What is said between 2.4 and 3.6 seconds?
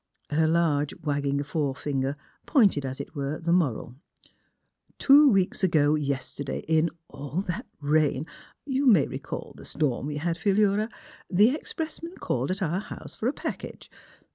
pointed, as it were, the